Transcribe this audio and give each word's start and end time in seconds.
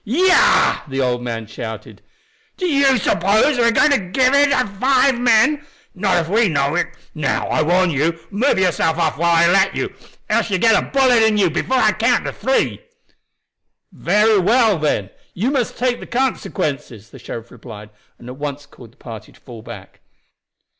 "Yah!" 0.03 0.81
the 0.87 0.99
old 0.99 1.21
man 1.21 1.45
shouted. 1.45 2.01
"Do 2.57 2.65
you 2.65 2.97
suppose 2.97 3.55
we 3.59 3.63
are 3.65 3.71
going 3.71 3.91
to 3.91 3.99
give 3.99 4.33
in 4.33 4.49
to 4.49 4.65
five 4.65 5.19
men? 5.19 5.63
Not 5.93 6.17
if 6.17 6.27
we 6.27 6.47
know 6.49 6.73
it. 6.73 6.87
Now, 7.13 7.45
I 7.49 7.61
warn 7.61 7.91
you, 7.91 8.19
move 8.31 8.57
yourself 8.57 8.97
off 8.97 9.19
while 9.19 9.29
I 9.35 9.45
let 9.45 9.75
you, 9.75 9.93
else 10.27 10.49
you 10.49 10.55
will 10.55 10.61
get 10.61 10.83
a 10.83 10.87
bullet 10.89 11.21
in 11.21 11.37
you 11.37 11.51
before 11.51 11.77
I 11.77 11.91
count 11.91 12.27
three." 12.35 12.81
"Very 13.91 14.39
well, 14.39 14.79
then. 14.79 15.11
You 15.35 15.51
must 15.51 15.77
take 15.77 15.99
the 15.99 16.07
consequences," 16.07 17.11
the 17.11 17.19
sheriff 17.19 17.51
replied, 17.51 17.91
and 18.17 18.27
at 18.27 18.37
once 18.37 18.65
called 18.65 18.93
the 18.93 18.97
party 18.97 19.31
to 19.33 19.39
fall 19.39 19.61
back. 19.61 19.99